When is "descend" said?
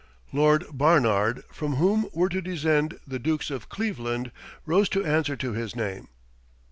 2.41-2.99